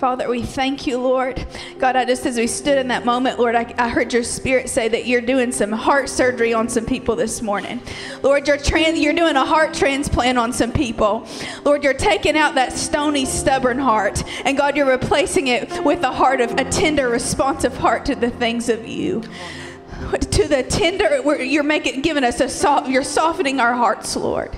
[0.00, 1.46] Father, we thank you, Lord.
[1.78, 4.70] God, I just as we stood in that moment, Lord, I, I heard your spirit
[4.70, 7.82] say that you're doing some heart surgery on some people this morning.
[8.22, 11.28] Lord, you're, trans, you're doing a heart transplant on some people.
[11.66, 14.24] Lord, you're taking out that stony, stubborn heart.
[14.46, 18.30] And God, you're replacing it with a heart of a tender, responsive heart to the
[18.30, 19.20] things of you.
[19.20, 24.56] To the tender, you're making, giving us a soft, you're softening our hearts, Lord.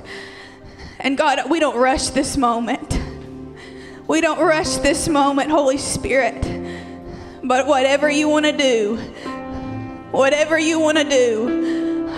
[1.00, 3.01] And God, we don't rush this moment.
[4.08, 6.42] We don't rush this moment, Holy Spirit.
[7.44, 8.96] But whatever you want to do,
[10.10, 12.08] whatever you want to do,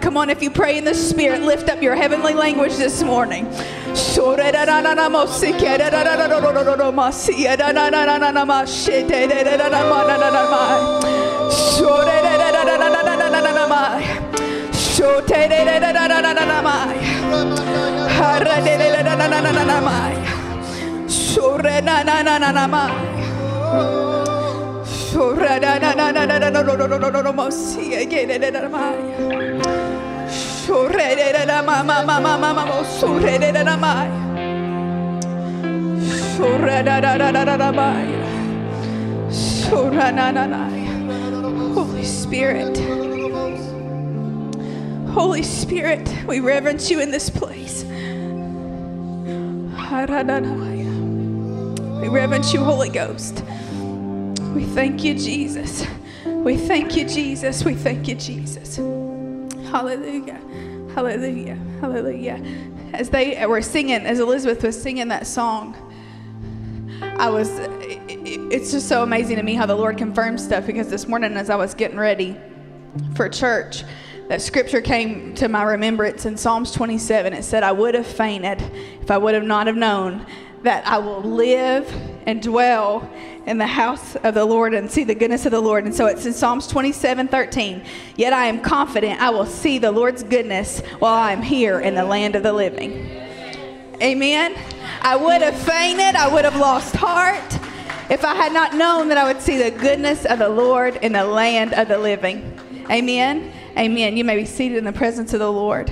[0.00, 3.46] come on, if you pray in the Spirit, lift up your heavenly language this morning.
[21.30, 22.84] Shore na na na na na ma.
[24.84, 27.50] Shore na na na na na na no no no no no no no mo
[27.50, 28.90] si again na na ma.
[30.66, 33.92] Shore na na ma ma ma ma ma ma mo shore na na ma.
[36.34, 37.88] Shore na na na na na na ma.
[39.30, 40.62] Shore na na na.
[41.74, 42.76] Holy Spirit.
[45.14, 47.84] Holy Spirit, we reverence you in this place.
[52.00, 53.44] We reverence you, Holy Ghost.
[54.54, 55.86] We thank you, Jesus.
[56.24, 57.62] We thank you, Jesus.
[57.62, 58.76] We thank you, Jesus.
[59.66, 60.40] Hallelujah.
[60.94, 61.56] Hallelujah.
[61.82, 62.42] Hallelujah.
[62.94, 65.76] As they were singing, as Elizabeth was singing that song,
[67.02, 67.50] I was,
[68.08, 71.50] it's just so amazing to me how the Lord confirms stuff because this morning, as
[71.50, 72.34] I was getting ready
[73.14, 73.84] for church,
[74.28, 77.34] that scripture came to my remembrance in Psalms 27.
[77.34, 78.62] It said, I would have fainted
[79.02, 80.24] if I would have not have known
[80.62, 81.90] that I will live
[82.26, 83.10] and dwell
[83.46, 85.84] in the house of the Lord and see the goodness of the Lord.
[85.84, 87.82] And so it's in Psalms 27 13.
[88.16, 91.94] Yet I am confident I will see the Lord's goodness while I am here in
[91.94, 93.08] the land of the living.
[94.02, 94.56] Amen.
[95.02, 97.58] I would have fainted, I would have lost heart
[98.10, 101.12] if I had not known that I would see the goodness of the Lord in
[101.12, 102.58] the land of the living.
[102.90, 103.52] Amen.
[103.78, 104.16] Amen.
[104.16, 105.90] You may be seated in the presence of the Lord.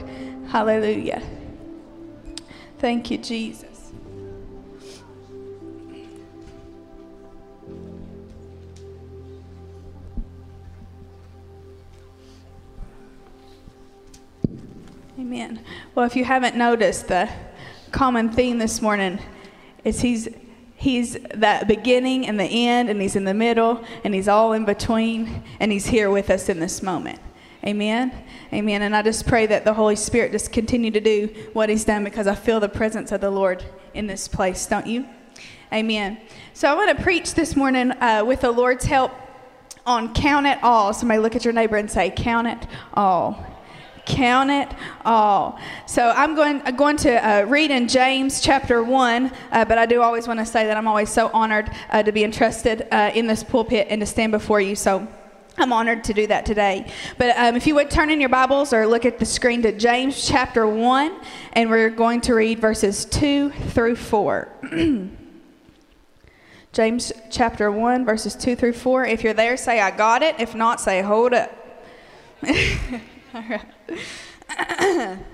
[0.48, 1.22] Hallelujah.
[2.78, 3.77] Thank you, Jesus.
[15.28, 15.60] Amen.
[15.94, 17.28] Well, if you haven't noticed, the
[17.92, 19.18] common theme this morning
[19.84, 20.26] is he's
[20.74, 24.64] he's that beginning and the end, and he's in the middle, and he's all in
[24.64, 27.20] between, and he's here with us in this moment.
[27.62, 28.10] Amen.
[28.54, 28.80] Amen.
[28.80, 32.04] And I just pray that the Holy Spirit just continue to do what he's done
[32.04, 33.62] because I feel the presence of the Lord
[33.92, 35.06] in this place, don't you?
[35.70, 36.16] Amen.
[36.54, 39.12] So I want to preach this morning uh, with the Lord's help
[39.84, 40.94] on count it all.
[40.94, 43.44] Somebody look at your neighbor and say, count it all.
[44.08, 44.68] Count it
[45.04, 45.60] all.
[45.86, 49.84] So I'm going, I'm going to uh, read in James chapter 1, uh, but I
[49.84, 53.10] do always want to say that I'm always so honored uh, to be entrusted uh,
[53.14, 54.74] in this pulpit and to stand before you.
[54.74, 55.06] So
[55.58, 56.90] I'm honored to do that today.
[57.18, 59.72] But um, if you would turn in your Bibles or look at the screen to
[59.72, 61.20] James chapter 1,
[61.52, 64.48] and we're going to read verses 2 through 4.
[66.72, 69.04] James chapter 1, verses 2 through 4.
[69.04, 70.40] If you're there, say, I got it.
[70.40, 71.52] If not, say, hold up.
[73.34, 75.18] All right.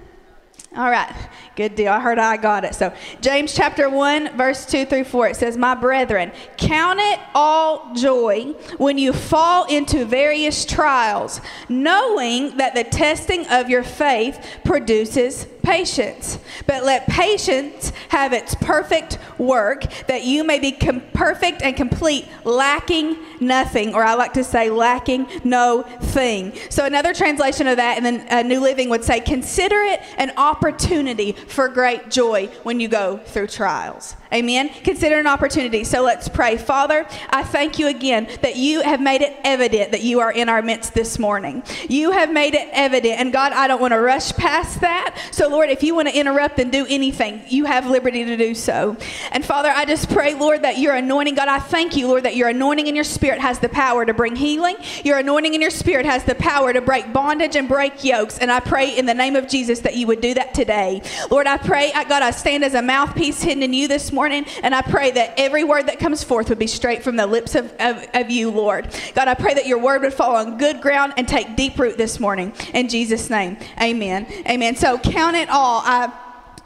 [0.76, 1.14] All right,
[1.54, 1.92] good deal.
[1.92, 2.74] I heard I got it.
[2.74, 7.94] So, James chapter 1, verse 2 through 4, it says, My brethren, count it all
[7.94, 15.46] joy when you fall into various trials, knowing that the testing of your faith produces
[15.64, 16.38] patience.
[16.66, 22.28] But let patience have its perfect work, that you may be com- perfect and complete,
[22.44, 26.52] lacking nothing, or I like to say, lacking no thing.
[26.70, 30.32] So, another translation of that, and then uh, New Living would say, Consider it an
[30.36, 34.16] opportunity for great joy when you go through trials.
[34.34, 34.68] Amen.
[34.82, 35.84] Consider an opportunity.
[35.84, 36.56] So let's pray.
[36.56, 40.48] Father, I thank you again that you have made it evident that you are in
[40.48, 41.62] our midst this morning.
[41.88, 43.20] You have made it evident.
[43.20, 45.16] And God, I don't want to rush past that.
[45.30, 48.56] So, Lord, if you want to interrupt and do anything, you have liberty to do
[48.56, 48.96] so.
[49.30, 52.34] And Father, I just pray, Lord, that your anointing, God, I thank you, Lord, that
[52.34, 54.74] your anointing in your spirit has the power to bring healing.
[55.04, 58.38] Your anointing in your spirit has the power to break bondage and break yokes.
[58.38, 61.02] And I pray in the name of Jesus that you would do that today.
[61.30, 64.46] Lord, I pray, God, I stand as a mouthpiece hidden in you this morning morning.
[64.62, 67.54] And I pray that every word that comes forth would be straight from the lips
[67.54, 68.88] of, of, of you, Lord.
[69.14, 71.98] God, I pray that your word would fall on good ground and take deep root
[71.98, 72.54] this morning.
[72.72, 74.26] In Jesus' name, amen.
[74.48, 74.76] Amen.
[74.76, 75.82] So count it all.
[75.84, 76.10] I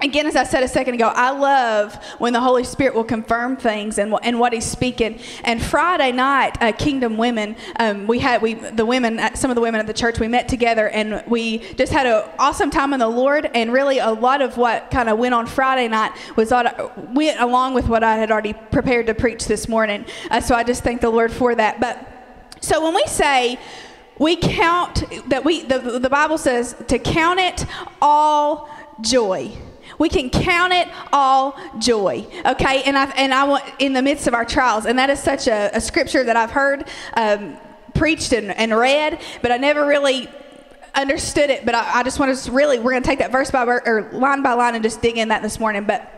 [0.01, 3.57] again, as I said a second ago, I love when the Holy Spirit will confirm
[3.57, 5.19] things and, and what He's speaking.
[5.45, 9.55] And Friday night, uh, Kingdom Women, um, we had we the women, uh, some of
[9.55, 12.93] the women at the church, we met together and we just had an awesome time
[12.93, 13.51] in the Lord.
[13.55, 17.75] And really, a lot of what kind of went on Friday night was went along
[17.75, 20.05] with what I had already prepared to preach this morning.
[20.31, 21.81] Uh, so I just thank the Lord for that.
[21.81, 22.07] But
[22.61, 23.59] so when we say
[24.19, 27.65] we count that we the, the Bible says to count it
[28.01, 28.69] all
[29.01, 29.57] joy
[29.99, 32.27] we can count it all joy.
[32.47, 35.21] Okay, and I and I want in the midst of our trials, and that is
[35.21, 37.57] such a, a scripture that I've heard um,
[37.95, 40.29] preached and, and read, but I never really
[40.95, 41.65] understood it.
[41.65, 44.11] But I, I just want to really we're going to take that verse by or
[44.13, 45.85] line by line and just dig in that this morning.
[45.85, 46.13] But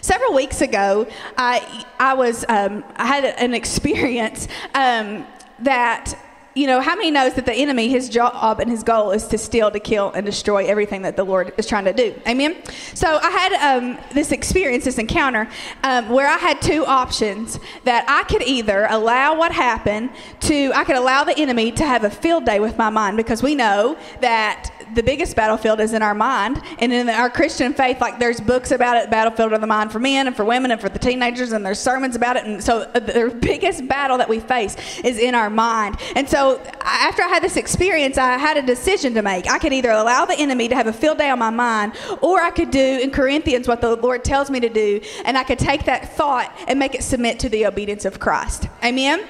[0.00, 1.06] several weeks ago,
[1.36, 5.26] I I was um, I had an experience um,
[5.60, 6.18] that
[6.54, 9.38] you know, how many knows that the enemy, his job and his goal is to
[9.38, 12.14] steal, to kill, and destroy everything that the Lord is trying to do?
[12.28, 12.56] Amen?
[12.94, 15.48] So I had um, this experience, this encounter,
[15.82, 20.10] um, where I had two options that I could either allow what happened
[20.40, 23.42] to, I could allow the enemy to have a field day with my mind because
[23.42, 26.60] we know that the biggest battlefield is in our mind.
[26.78, 29.98] And in our Christian faith, like there's books about it, Battlefield of the Mind for
[29.98, 32.44] men and for women and for the teenagers, and there's sermons about it.
[32.44, 35.96] And so uh, the biggest battle that we face is in our mind.
[36.14, 39.50] And so after I had this experience, I had a decision to make.
[39.50, 42.40] I could either allow the enemy to have a field day on my mind, or
[42.40, 45.58] I could do in Corinthians what the Lord tells me to do, and I could
[45.58, 48.68] take that thought and make it submit to the obedience of Christ.
[48.82, 49.26] Amen?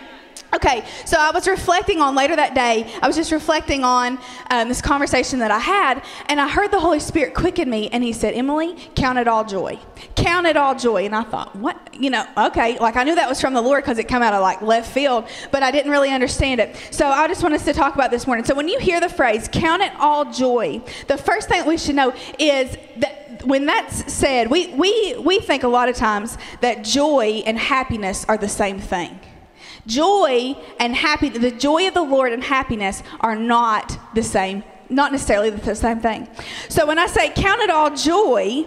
[0.55, 4.21] Okay, so I was reflecting on later that day, I was just reflecting on
[4.51, 8.05] um, this conversation that I had, and I heard the Holy Spirit quicken me, and
[8.05, 9.81] He said, Emily, count it all joy.
[10.15, 11.07] Count it all joy.
[11.07, 11.77] And I thought, what?
[11.93, 14.33] You know, okay, like I knew that was from the Lord because it came out
[14.33, 16.77] of like left field, but I didn't really understand it.
[16.93, 18.45] So I just want us to talk about this morning.
[18.45, 21.97] So when you hear the phrase, count it all joy, the first thing we should
[21.97, 26.85] know is that when that's said, we, we, we think a lot of times that
[26.85, 29.19] joy and happiness are the same thing.
[29.87, 35.13] Joy and happy, the joy of the Lord and happiness are not the same, not
[35.13, 36.29] necessarily the same thing.
[36.69, 38.67] So when I say count it all joy,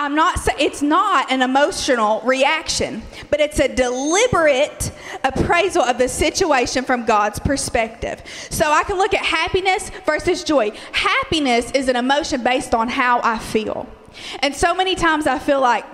[0.00, 4.92] I'm not it's not an emotional reaction, but it's a deliberate
[5.24, 8.22] appraisal of the situation from God's perspective.
[8.48, 10.70] So I can look at happiness versus joy.
[10.92, 13.88] Happiness is an emotion based on how I feel.
[14.38, 15.84] And so many times I feel like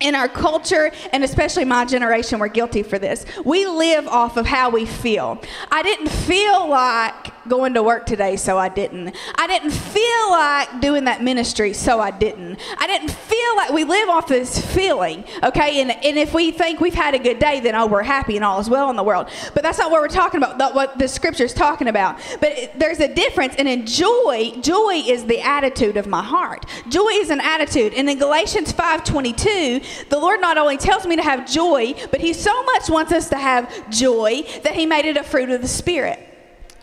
[0.00, 3.24] in our culture, and especially my generation, we're guilty for this.
[3.44, 5.42] We live off of how we feel.
[5.70, 9.14] I didn't feel like going to work today, so I didn't.
[9.36, 12.58] I didn't feel like doing that ministry, so I didn't.
[12.78, 15.80] I didn't feel like we live off this feeling, okay?
[15.80, 18.44] And, and if we think we've had a good day, then oh, we're happy and
[18.44, 19.28] all is well in the world.
[19.54, 22.18] But that's not what we're talking about, what the scripture is talking about.
[22.40, 26.66] But it, there's a difference, and in joy, joy is the attitude of my heart.
[26.88, 27.94] Joy is an attitude.
[27.94, 32.32] And in Galatians 5.22, the Lord not only tells me to have joy, but He
[32.32, 35.68] so much wants us to have joy that He made it a fruit of the
[35.68, 36.26] Spirit.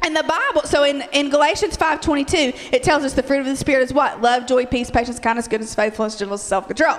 [0.06, 3.56] And the Bible, so in, in Galatians 5.22, it tells us the fruit of the
[3.56, 4.22] Spirit is what?
[4.22, 6.98] Love, joy, peace, patience, kindness, goodness, faithfulness, gentleness, self-control.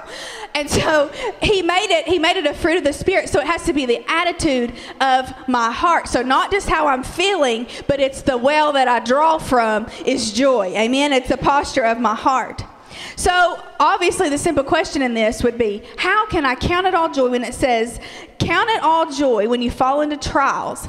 [0.55, 1.13] And so
[1.43, 3.29] he made it, he made it a fruit of the Spirit.
[3.29, 4.73] So it has to be the attitude
[5.03, 6.09] of my heart.
[6.09, 10.33] So not just how I'm feeling, but it's the well that I draw from is
[10.33, 10.75] joy.
[10.75, 11.13] Amen?
[11.13, 12.65] It's the posture of my heart.
[13.17, 17.11] So, obviously, the simple question in this would be how can I count it all
[17.11, 18.01] joy when it says,
[18.39, 20.89] count it all joy when you fall into trials?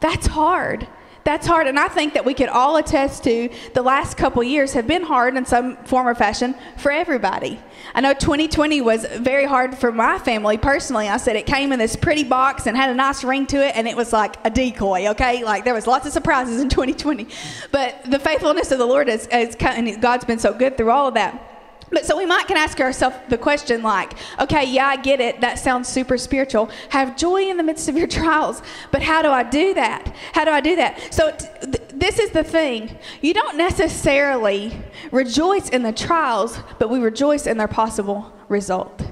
[0.00, 0.86] That's hard.
[1.26, 4.74] That's hard, and I think that we could all attest to the last couple years
[4.74, 7.58] have been hard in some form or fashion for everybody.
[7.96, 11.08] I know 2020 was very hard for my family personally.
[11.08, 13.74] I said it came in this pretty box and had a nice ring to it,
[13.74, 15.42] and it was like a decoy, okay?
[15.42, 17.26] Like there was lots of surprises in 2020.
[17.72, 21.08] But the faithfulness of the Lord has, has and God's been so good through all
[21.08, 21.55] of that.
[21.90, 25.40] But so we might can ask ourselves the question like, okay, yeah, I get it.
[25.40, 26.70] That sounds super spiritual.
[26.90, 28.62] Have joy in the midst of your trials.
[28.90, 30.14] But how do I do that?
[30.32, 31.14] How do I do that?
[31.14, 32.98] So th- this is the thing.
[33.22, 34.76] You don't necessarily
[35.12, 39.02] rejoice in the trials, but we rejoice in their possible result.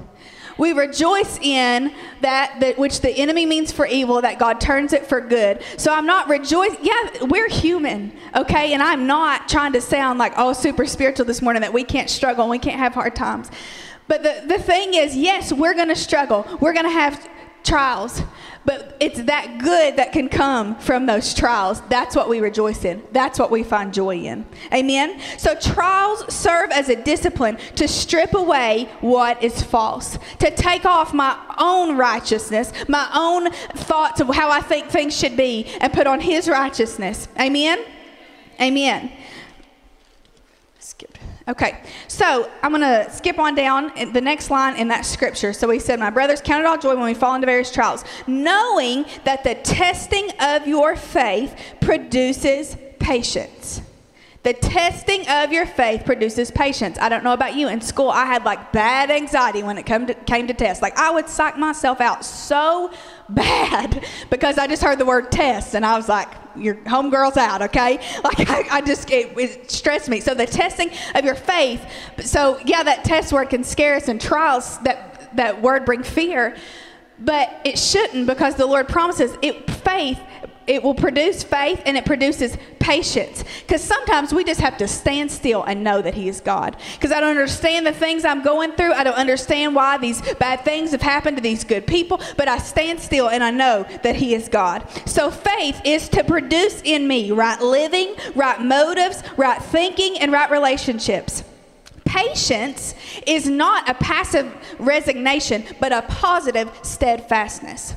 [0.57, 5.05] We rejoice in that, that which the enemy means for evil, that God turns it
[5.05, 5.61] for good.
[5.77, 6.79] So I'm not rejoicing.
[6.81, 8.73] Yeah, we're human, okay?
[8.73, 12.09] And I'm not trying to sound like, oh, super spiritual this morning, that we can't
[12.09, 13.51] struggle and we can't have hard times.
[14.07, 16.45] But the, the thing is, yes, we're going to struggle.
[16.61, 17.27] We're going to have
[17.63, 18.21] trials.
[18.65, 21.81] But it's that good that can come from those trials.
[21.89, 23.03] That's what we rejoice in.
[23.11, 24.45] That's what we find joy in.
[24.73, 25.19] Amen?
[25.37, 31.13] So trials serve as a discipline to strip away what is false, to take off
[31.13, 36.07] my own righteousness, my own thoughts of how I think things should be, and put
[36.07, 37.27] on His righteousness.
[37.39, 37.85] Amen?
[38.59, 39.11] Amen.
[41.47, 45.53] Okay, so I'm going to skip on down the next line in that scripture.
[45.53, 48.03] So he said, My brothers, count it all joy when we fall into various trials,
[48.25, 53.81] knowing that the testing of your faith produces patience.
[54.41, 56.97] The testing of your faith produces patience.
[56.99, 57.67] I don't know about you.
[57.67, 60.81] In school, I had like bad anxiety when it come to, came to tests.
[60.81, 62.91] Like I would psych myself out so
[63.29, 67.61] bad because I just heard the word test and I was like, your homegirl's out,
[67.63, 67.99] okay?
[68.23, 70.19] Like I, I just, it, it stressed me.
[70.19, 71.85] So the testing of your faith.
[72.21, 76.55] So yeah, that test word can scare us and trials, that, that word bring fear.
[77.19, 80.19] But it shouldn't because the Lord promises it faith
[80.67, 83.43] it will produce faith and it produces patience.
[83.61, 86.77] Because sometimes we just have to stand still and know that He is God.
[86.93, 88.93] Because I don't understand the things I'm going through.
[88.93, 92.19] I don't understand why these bad things have happened to these good people.
[92.37, 94.87] But I stand still and I know that He is God.
[95.05, 100.49] So faith is to produce in me right living, right motives, right thinking, and right
[100.49, 101.43] relationships.
[102.05, 102.95] Patience
[103.25, 107.95] is not a passive resignation, but a positive steadfastness.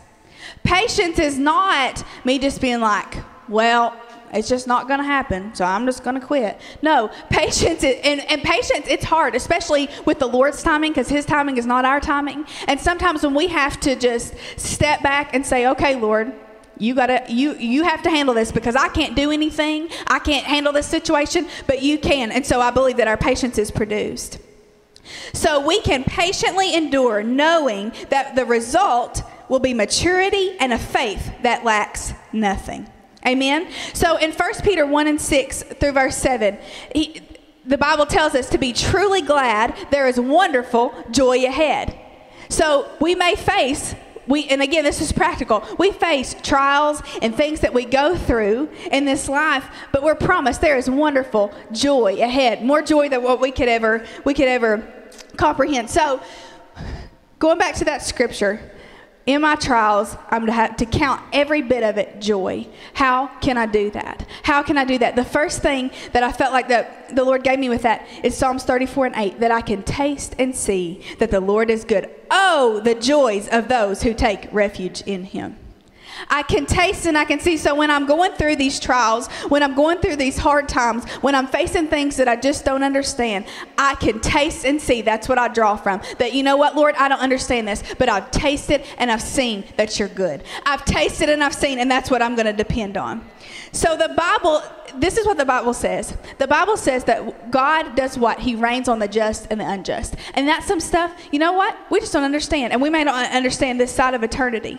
[0.68, 3.16] Patience is not me just being like,
[3.48, 3.98] well,
[4.34, 6.60] it's just not going to happen, so I'm just going to quit.
[6.82, 11.24] No, patience, is, and, and patience, it's hard, especially with the Lord's timing, because His
[11.24, 12.44] timing is not our timing.
[12.66, 16.34] And sometimes when we have to just step back and say, okay, Lord,
[16.76, 19.88] you gotta you you have to handle this because I can't do anything.
[20.06, 22.30] I can't handle this situation, but you can.
[22.30, 24.38] And so I believe that our patience is produced.
[25.32, 31.32] So we can patiently endure knowing that the result will be maturity and a faith
[31.42, 32.88] that lacks nothing.
[33.26, 33.68] Amen.
[33.94, 36.58] So in 1 Peter 1 and 6 through verse 7,
[36.94, 37.20] he,
[37.66, 41.98] the Bible tells us to be truly glad there is wonderful joy ahead.
[42.48, 43.94] So we may face
[44.26, 48.68] we and again this is practical we face trials and things that we go through
[48.92, 53.40] in this life but we're promised there is wonderful joy ahead more joy than what
[53.40, 54.86] we could ever we could ever
[55.38, 56.20] comprehend so
[57.38, 58.60] going back to that scripture
[59.28, 62.66] in my trials, I'm to have to count every bit of it joy.
[62.94, 64.26] How can I do that?
[64.42, 65.16] How can I do that?
[65.16, 68.34] The first thing that I felt like that the Lord gave me with that is
[68.34, 72.08] Psalms 34 and 8 that I can taste and see that the Lord is good.
[72.30, 75.58] Oh, the joys of those who take refuge in Him.
[76.28, 77.56] I can taste and I can see.
[77.56, 81.34] So when I'm going through these trials, when I'm going through these hard times, when
[81.34, 83.46] I'm facing things that I just don't understand,
[83.76, 85.02] I can taste and see.
[85.02, 86.00] That's what I draw from.
[86.18, 89.64] That you know what, Lord, I don't understand this, but I've tasted and I've seen
[89.76, 90.44] that you're good.
[90.64, 93.28] I've tasted and I've seen, and that's what I'm going to depend on.
[93.72, 94.62] So the Bible,
[94.96, 96.16] this is what the Bible says.
[96.38, 98.40] The Bible says that God does what?
[98.40, 100.16] He rains on the just and the unjust.
[100.34, 101.76] And that's some stuff, you know what?
[101.90, 102.72] We just don't understand.
[102.72, 104.78] And we may not understand this side of eternity.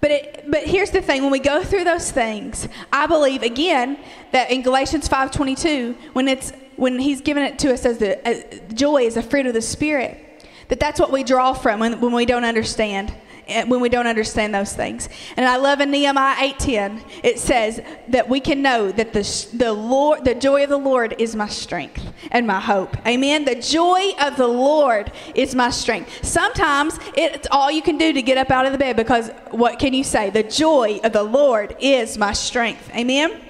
[0.00, 3.98] But, it, but here's the thing when we go through those things, I believe again
[4.32, 9.02] that in Galatians 5:22, when it's when he's given it to us as the joy
[9.02, 12.26] is a fruit of the spirit, that that's what we draw from when, when we
[12.26, 13.14] don't understand.
[13.46, 15.08] Eh, when we don't understand those things.
[15.36, 19.72] And I love in Nehemiah 8:10, it says that we can know that the the
[19.72, 22.96] Lord the joy of the Lord is my strength and my hope.
[23.06, 23.44] Amen.
[23.44, 26.24] The joy of the Lord is my strength.
[26.24, 29.78] Sometimes it's all you can do to get up out of the bed because what
[29.78, 30.30] can you say?
[30.30, 32.90] The joy of the Lord is my strength.
[32.94, 33.40] Amen.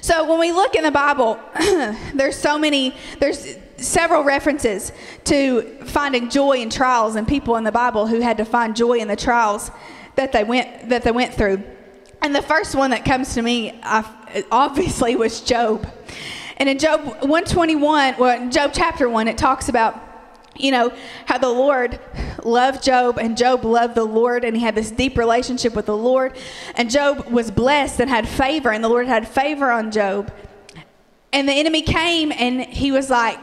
[0.00, 1.38] So when we look in the Bible,
[2.14, 4.92] there's so many there's several references
[5.24, 8.98] to finding joy in trials and people in the Bible who had to find joy
[8.98, 9.70] in the trials
[10.16, 11.62] that they went that they went through.
[12.22, 13.80] And the first one that comes to me
[14.50, 15.86] obviously was Job.
[16.56, 20.00] And in Job 121, well, in Job chapter 1, it talks about,
[20.56, 20.92] you know,
[21.26, 21.98] how the Lord
[22.44, 25.96] loved Job and Job loved the Lord and he had this deep relationship with the
[25.96, 26.36] Lord.
[26.76, 30.32] And Job was blessed and had favor, and the Lord had favor on Job.
[31.32, 33.40] And the enemy came and he was like,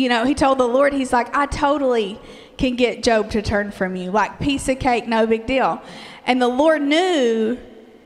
[0.00, 2.18] you know, he told the Lord, he's like, I totally
[2.56, 4.10] can get Job to turn from you.
[4.10, 5.82] Like piece of cake, no big deal.
[6.24, 7.58] And the Lord knew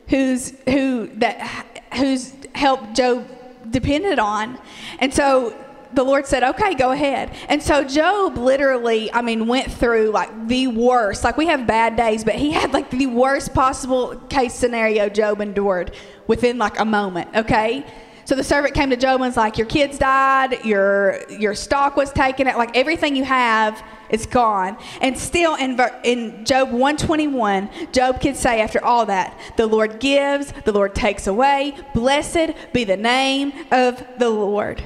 [0.08, 3.28] who's who that who's helped Job
[3.70, 4.58] depended on.
[4.98, 5.56] And so
[5.92, 7.32] the Lord said, okay, go ahead.
[7.48, 11.22] And so Job literally, I mean, went through like the worst.
[11.22, 15.40] Like we have bad days, but he had like the worst possible case scenario Job
[15.40, 15.94] endured
[16.26, 17.86] within like a moment, okay?
[18.24, 21.96] So the servant came to Job and was like, Your kids died, your, your stock
[21.96, 24.76] was taken, like everything you have is gone.
[25.00, 30.52] And still in, in Job 121, Job could say after all that, The Lord gives,
[30.64, 31.76] the Lord takes away.
[31.92, 34.82] Blessed be the name of the Lord.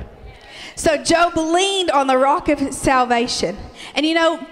[0.74, 3.56] So Job leaned on the rock of salvation.
[3.94, 4.44] And you know,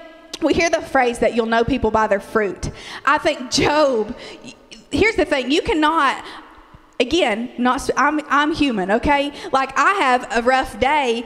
[0.43, 2.71] we hear the phrase that you'll know people by their fruit.
[3.05, 4.17] I think Job,
[4.91, 6.25] here's the thing you cannot
[7.01, 9.33] again, not I'm I'm human, okay?
[9.53, 11.25] Like I have a rough day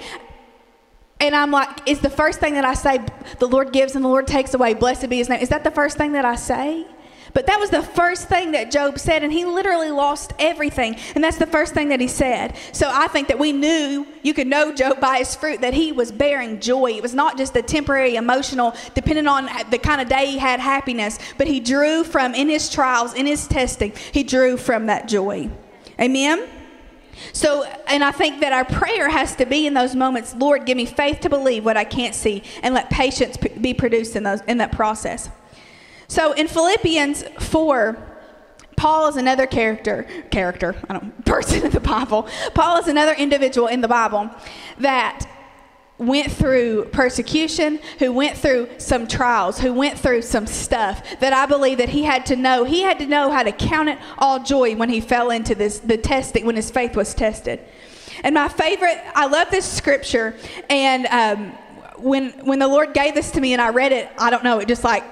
[1.20, 3.00] and I'm like, is the first thing that I say,
[3.38, 5.40] the Lord gives and the Lord takes away, blessed be his name?
[5.40, 6.86] Is that the first thing that I say?
[7.32, 10.96] But that was the first thing that Job said, and he literally lost everything.
[11.14, 12.56] And that's the first thing that he said.
[12.72, 15.92] So I think that we knew, you could know Job by his fruit, that he
[15.92, 16.92] was bearing joy.
[16.92, 20.58] It was not just a temporary emotional, depending on the kind of day he had
[20.58, 25.06] happiness, but he drew from, in his trials, in his testing, he drew from that
[25.06, 25.50] joy.
[26.00, 26.48] Amen?
[27.32, 30.76] So, and I think that our prayer has to be in those moments, Lord, give
[30.76, 34.40] me faith to believe what I can't see, and let patience be produced in those
[34.42, 35.28] in that process.
[36.08, 37.98] So, in Philippians four,
[38.76, 42.26] Paul is another character, character, I don't person in the Bible.
[42.54, 44.30] Paul is another individual in the Bible
[44.78, 45.26] that
[46.00, 51.44] went through persecution, who went through some trials, who went through some stuff that I
[51.44, 52.64] believe that he had to know.
[52.64, 55.78] He had to know how to count it all joy when he fell into this
[55.78, 57.60] the testing when his faith was tested.
[58.24, 60.34] And my favorite, I love this scripture,
[60.68, 61.52] and um,
[62.02, 64.58] when when the Lord gave this to me and I read it, I don't know,
[64.58, 65.04] it just like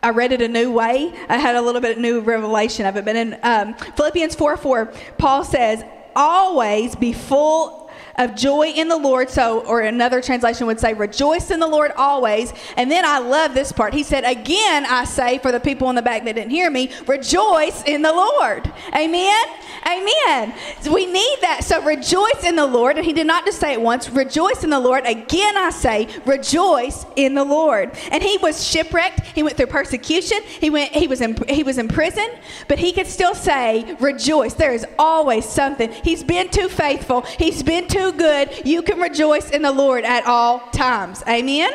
[0.00, 1.12] I read it a new way.
[1.28, 3.04] I had a little bit of new revelation of it.
[3.04, 4.86] But in um, Philippians 4 4,
[5.18, 5.82] Paul says,
[6.14, 7.83] Always be full
[8.16, 9.30] of joy in the Lord.
[9.30, 12.52] So, or another translation would say, rejoice in the Lord always.
[12.76, 13.94] And then I love this part.
[13.94, 16.90] He said, again, I say for the people in the back that didn't hear me,
[17.06, 18.70] rejoice in the Lord.
[18.94, 19.44] Amen.
[19.86, 20.54] Amen.
[20.90, 21.64] We need that.
[21.64, 22.96] So rejoice in the Lord.
[22.96, 25.04] And he did not just say it once, rejoice in the Lord.
[25.06, 27.92] Again, I say, rejoice in the Lord.
[28.10, 29.20] And he was shipwrecked.
[29.20, 30.38] He went through persecution.
[30.42, 32.28] He went, he was in, he was in prison,
[32.68, 34.54] but he could still say, rejoice.
[34.54, 35.92] There is always something.
[35.92, 37.22] He's been too faithful.
[37.22, 38.66] He's been too good.
[38.66, 41.22] You can rejoice in the Lord at all times.
[41.28, 41.72] Amen.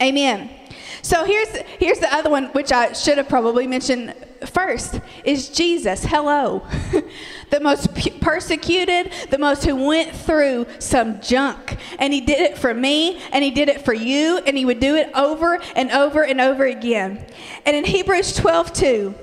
[0.00, 0.50] Amen.
[1.02, 4.14] So here's here's the other one which I should have probably mentioned
[4.46, 6.04] first is Jesus.
[6.04, 6.66] Hello.
[7.50, 7.88] the most
[8.20, 11.76] persecuted, the most who went through some junk.
[11.98, 14.80] And he did it for me and he did it for you and he would
[14.80, 17.26] do it over and over and over again.
[17.66, 19.14] And in Hebrews 12 2,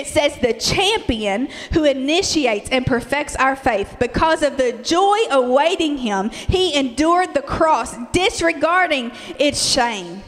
[0.00, 3.96] it says the champion who initiates and perfects our faith.
[4.00, 10.22] Because of the joy awaiting him he endured the cross disregarding its shame.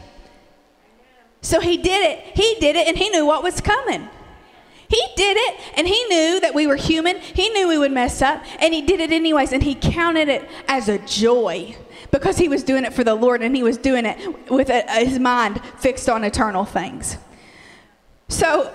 [1.41, 2.37] So he did it.
[2.37, 4.07] He did it and he knew what was coming.
[4.87, 7.19] He did it and he knew that we were human.
[7.19, 10.47] He knew we would mess up and he did it anyways and he counted it
[10.67, 11.75] as a joy
[12.11, 14.83] because he was doing it for the lord and he was doing it with a,
[15.03, 17.17] his mind fixed on eternal things.
[18.29, 18.71] So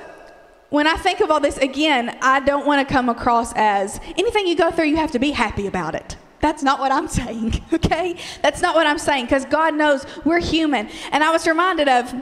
[0.71, 4.47] when I think of all this again, I don't want to come across as anything
[4.47, 6.17] you go through, you have to be happy about it.
[6.41, 8.17] That's not what I'm saying, okay?
[8.43, 10.89] That's not what I'm saying because God knows we're human.
[11.13, 12.15] And I was reminded of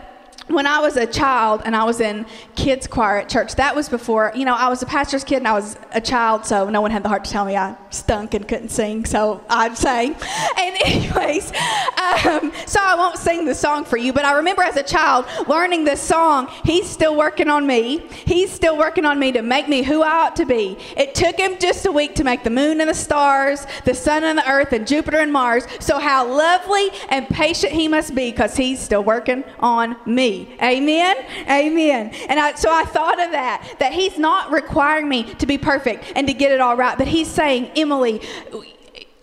[0.49, 3.89] when I was a child and I was in kids choir at church, that was
[3.89, 6.81] before, you know, I was a pastor's kid and I was a child, so no
[6.81, 10.17] one had the heart to tell me I stunk and couldn't sing, so I'd sang.
[10.59, 14.77] And, anyways, um, so I won't sing the song for you, but I remember as
[14.77, 16.49] a child learning this song.
[16.65, 17.99] He's still working on me.
[18.09, 20.79] He's still working on me to make me who I ought to be.
[20.97, 24.25] It took him just a week to make the moon and the stars, the sun
[24.25, 25.65] and the earth, and Jupiter and Mars.
[25.79, 30.26] So, how lovely and patient he must be because he's still working on me.
[30.63, 31.17] Amen?
[31.49, 32.11] Amen.
[32.29, 36.13] And I, so I thought of that, that He's not requiring me to be perfect
[36.15, 38.21] and to get it all right, but He's saying, Emily,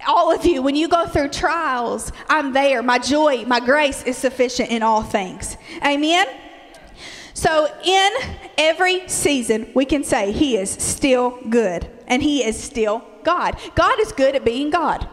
[0.07, 2.83] all of you, when you go through trials, I'm there.
[2.83, 5.57] My joy, my grace is sufficient in all things.
[5.85, 6.27] Amen?
[7.33, 8.11] So, in
[8.57, 13.57] every season, we can say He is still good and He is still God.
[13.75, 15.07] God is good at being God.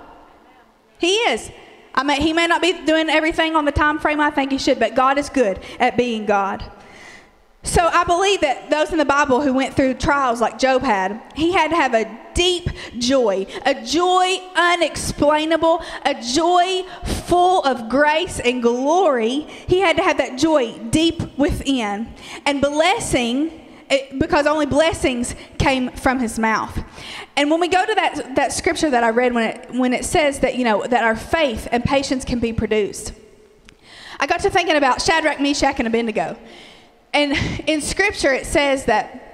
[0.99, 1.51] He is.
[1.95, 4.59] I mean, he may not be doing everything on the time frame I think he
[4.59, 6.65] should, but God is good at being God.
[7.63, 11.21] So I believe that those in the Bible who went through trials like Job had,
[11.35, 18.41] he had to have a deep joy, a joy unexplainable, a joy full of grace
[18.41, 19.41] and glory.
[19.67, 22.09] He had to have that joy deep within.
[22.47, 23.61] And blessing
[24.19, 26.79] because only blessings came from his mouth.
[27.37, 30.05] And when we go to that, that scripture that I read when it, when it
[30.05, 33.13] says that, you know, that our faith and patience can be produced,
[34.19, 36.37] I got to thinking about Shadrach, Meshach, and Abednego.
[37.15, 37.33] And
[37.69, 39.31] in scripture, it says that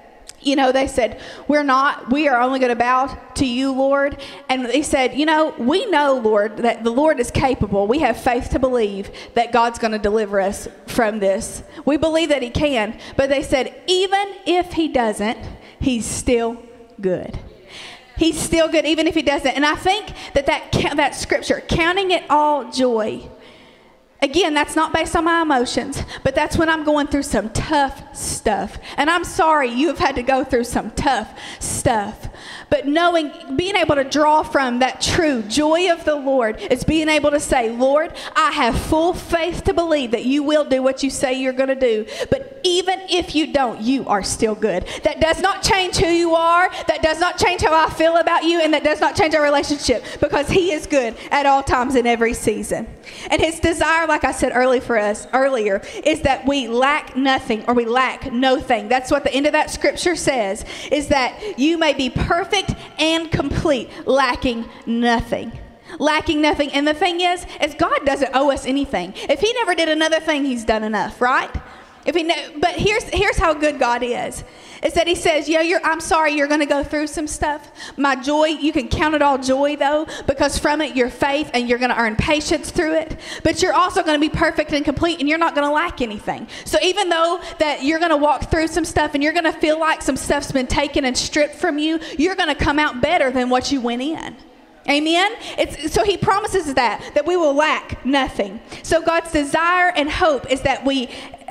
[0.47, 4.23] you know, they said, We're not, we are only going to bow to you, Lord.
[4.49, 7.87] And they said, You know, we know, Lord, that the Lord is capable.
[7.87, 11.63] We have faith to believe that God's going to deliver us from this.
[11.85, 12.99] We believe that He can.
[13.17, 15.39] But they said, Even if He doesn't,
[15.81, 16.63] He's still
[17.01, 17.39] good.
[18.17, 19.51] He's still good, even if He doesn't.
[19.51, 23.29] And I think that that, that scripture, counting it all joy,
[24.23, 28.17] Again, that's not based on my emotions, but that's when I'm going through some tough
[28.17, 28.79] stuff.
[28.97, 32.29] And I'm sorry you have had to go through some tough stuff.
[32.69, 37.09] But knowing, being able to draw from that true joy of the Lord is being
[37.09, 41.03] able to say, Lord, I have full faith to believe that you will do what
[41.03, 42.07] you say you're going to do.
[42.29, 44.87] But even if you don't, you are still good.
[45.05, 46.69] That does not change who you are.
[46.89, 48.61] That does not change how I feel about you.
[48.61, 52.07] And that does not change our relationship because He is good at all times in
[52.07, 52.89] every season.
[53.31, 57.65] And His desire, like I said early for us earlier, is that we lack nothing
[57.69, 58.89] or we lack no thing.
[58.89, 62.56] That's what the end of that scripture says, is that you may be perfect
[62.99, 65.53] and complete, lacking nothing
[65.99, 66.71] lacking nothing.
[66.73, 69.15] And the thing is, is God doesn't owe us anything.
[69.17, 71.51] If He never did another thing, He's done enough, right?
[72.07, 72.25] If he,
[72.59, 74.45] but here's here's how good God is.
[74.87, 77.73] Is that He says, "Yeah, you're, I'm sorry, you're going to go through some stuff.
[77.97, 81.69] My joy, you can count it all joy though, because from it your faith, and
[81.69, 83.19] you're going to earn patience through it.
[83.43, 86.01] But you're also going to be perfect and complete, and you're not going to lack
[86.01, 86.47] anything.
[86.65, 89.53] So even though that you're going to walk through some stuff, and you're going to
[89.53, 93.01] feel like some stuff's been taken and stripped from you, you're going to come out
[93.01, 94.37] better than what you went in."
[94.89, 95.33] Amen.
[95.59, 98.61] It's, so he promises that that we will lack nothing.
[98.85, 101.09] So God's desire and hope is that we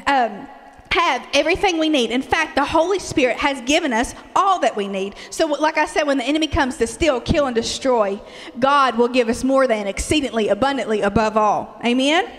[0.08, 0.48] um,
[0.96, 2.10] have everything we need.
[2.10, 5.16] In fact, the Holy Spirit has given us all that we need.
[5.30, 8.20] So, like I said, when the enemy comes to steal, kill, and destroy,
[8.60, 11.80] God will give us more than exceedingly abundantly above all.
[11.86, 12.32] Amen?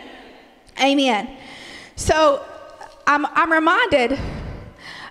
[0.83, 1.37] Amen.
[1.97, 2.45] So,
[3.07, 4.19] I'm, I'm reminded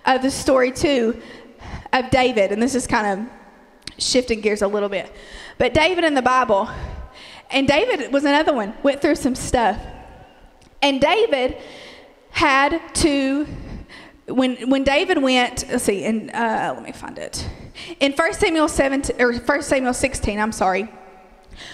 [0.05, 1.21] of the story too
[1.93, 5.12] of David, and this is kind of shifting gears a little bit.
[5.60, 6.67] But David in the Bible,
[7.51, 9.79] and David was another one, went through some stuff.
[10.81, 11.58] And David
[12.36, 13.48] had to
[14.28, 17.48] when when David went, let's see, and uh, let me find it.
[18.02, 20.91] In 1 Samuel 17 or 1 Samuel 16, I'm sorry.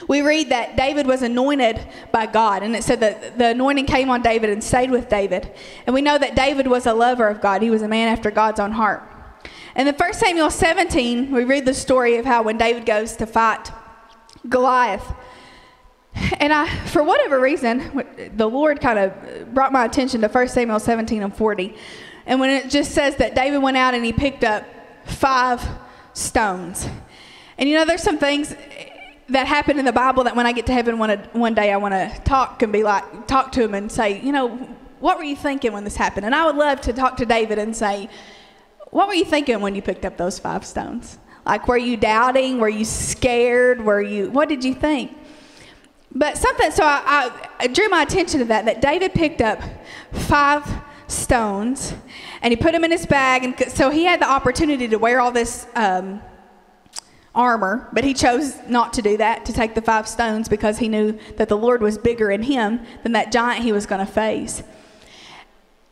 [0.07, 1.79] We read that David was anointed
[2.11, 5.51] by God, and it said that the anointing came on David and stayed with David.
[5.87, 7.63] And we know that David was a lover of God.
[7.63, 9.01] He was a man after God's own heart.
[9.73, 13.25] And in 1 Samuel 17, we read the story of how when David goes to
[13.25, 13.71] fight
[14.47, 15.11] Goliath,
[16.39, 20.79] and I, for whatever reason, the Lord kind of brought my attention to 1 Samuel
[20.79, 21.75] 17 and 40.
[22.25, 24.65] And when it just says that David went out and he picked up
[25.05, 25.65] five
[26.13, 26.87] stones.
[27.57, 28.55] And you know, there's some things
[29.29, 31.77] that happen in the Bible that when I get to heaven one, one day, I
[31.77, 34.49] want to talk and be like, talk to him and say, you know,
[34.99, 36.25] what were you thinking when this happened?
[36.25, 38.09] And I would love to talk to David and say,
[38.91, 41.17] what were you thinking when you picked up those five stones?
[41.45, 42.59] Like, were you doubting?
[42.59, 43.81] Were you scared?
[43.81, 45.17] Were you, what did you think?
[46.13, 49.61] But something, so I, I, drew my attention to that, that David picked up
[50.11, 50.69] five
[51.07, 51.93] stones
[52.41, 53.43] and he put them in his bag.
[53.43, 56.21] And so he had the opportunity to wear all this um,
[57.33, 60.89] armor, but he chose not to do that, to take the five stones because he
[60.89, 64.11] knew that the Lord was bigger in him than that giant he was going to
[64.11, 64.63] face.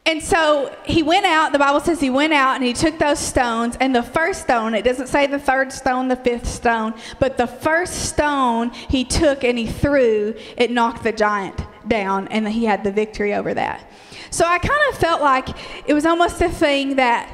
[0.10, 3.19] And so he went out, the Bible says he went out and he took those
[3.19, 7.38] stones, and the first stone, it doesn't say the third stone, the fifth stone, but
[7.38, 12.65] the first stone he took and he threw, it knocked the giant down, and he
[12.65, 13.88] had the victory over that.
[14.32, 15.50] So I kind of felt like
[15.88, 17.30] it was almost a thing that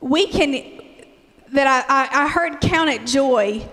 [0.00, 0.52] we can,
[1.52, 3.68] that I, I, I heard count it joy,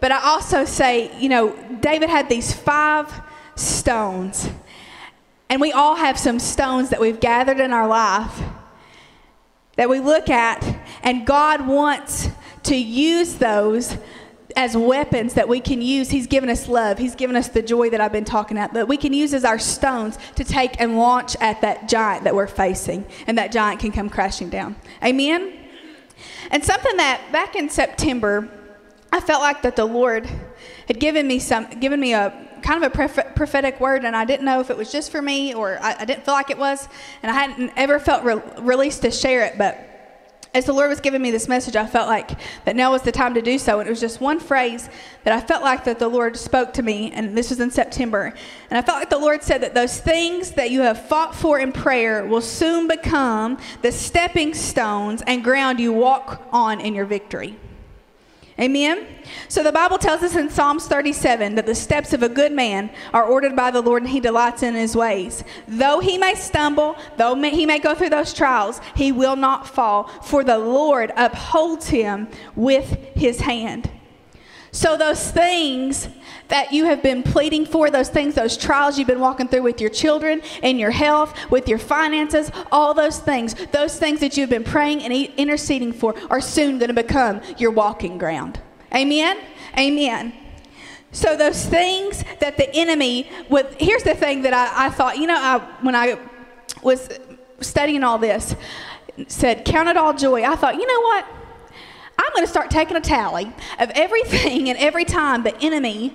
[0.00, 3.10] but I also say, you know, David had these five
[3.56, 4.50] stones
[5.50, 8.42] and we all have some stones that we've gathered in our life
[9.76, 10.64] that we look at,
[11.02, 12.28] and God wants
[12.64, 13.96] to use those
[14.56, 16.10] as weapons that we can use.
[16.10, 16.98] He's given us love.
[16.98, 19.44] He's given us the joy that I've been talking about that we can use as
[19.44, 23.80] our stones to take and launch at that giant that we're facing, and that giant
[23.80, 24.74] can come crashing down.
[25.04, 25.56] Amen?
[26.50, 28.48] And something that back in September,
[29.12, 30.28] I felt like that the Lord
[30.88, 34.44] had given me some, given me a kind of a prophetic word, and I didn't
[34.44, 36.88] know if it was just for me or I, I didn't feel like it was,
[37.22, 39.58] and I hadn't ever felt re- released to share it.
[39.58, 39.84] But
[40.54, 42.30] as the Lord was giving me this message, I felt like
[42.64, 43.80] that now was the time to do so.
[43.80, 44.88] And it was just one phrase
[45.24, 48.32] that I felt like that the Lord spoke to me, and this was in September.
[48.70, 51.58] And I felt like the Lord said that those things that you have fought for
[51.58, 57.06] in prayer will soon become the stepping stones and ground you walk on in your
[57.06, 57.58] victory.
[58.60, 59.06] Amen?
[59.46, 62.90] So the Bible tells us in Psalms 37 that the steps of a good man
[63.12, 65.44] are ordered by the Lord and he delights in his ways.
[65.68, 69.68] Though he may stumble, though may, he may go through those trials, he will not
[69.68, 73.90] fall, for the Lord upholds him with his hand.
[74.70, 76.08] So, those things
[76.48, 79.80] that you have been pleading for, those things, those trials you've been walking through with
[79.80, 84.50] your children, in your health, with your finances, all those things, those things that you've
[84.50, 88.60] been praying and interceding for are soon going to become your walking ground.
[88.94, 89.38] Amen?
[89.78, 90.32] Amen.
[91.12, 95.26] So, those things that the enemy would, here's the thing that I, I thought, you
[95.26, 96.18] know, I, when I
[96.82, 97.08] was
[97.60, 98.54] studying all this,
[99.26, 100.44] said, Count it all joy.
[100.44, 101.26] I thought, you know what?
[102.28, 106.14] I'm going to start taking a tally of everything and every time the enemy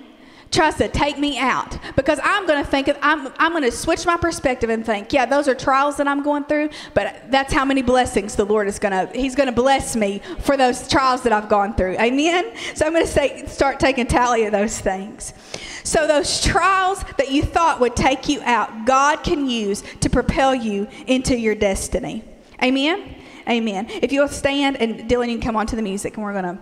[0.52, 3.72] tries to take me out because I'm going to think of, I'm, I'm going to
[3.72, 7.52] switch my perspective and think, yeah, those are trials that I'm going through, but that's
[7.52, 10.86] how many blessings the Lord is going to, He's going to bless me for those
[10.86, 11.98] trials that I've gone through.
[11.98, 12.52] Amen?
[12.76, 15.34] So I'm going to say, start taking tally of those things.
[15.82, 20.54] So those trials that you thought would take you out, God can use to propel
[20.54, 22.22] you into your destiny.
[22.62, 23.13] Amen?
[23.48, 23.86] Amen.
[23.90, 26.56] If you'll stand, and Dylan, you can come on to the music, and we're going
[26.56, 26.58] to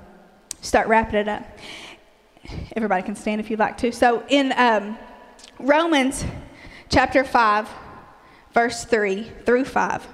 [0.61, 1.45] start wrapping it up.
[2.75, 3.93] Everybody can stand if you'd like to.
[3.93, 4.99] So in um,
[5.59, 6.25] Romans
[6.89, 7.69] chapter 5,
[8.53, 10.09] verse 3 through 5.